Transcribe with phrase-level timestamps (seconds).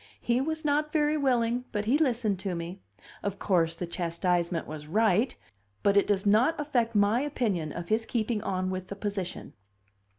[0.19, 2.81] He was not very willing, but he listened to me.
[3.21, 5.37] Of course, the chastisement was right
[5.83, 9.53] but it does not affect my opinion of his keeping on with the position."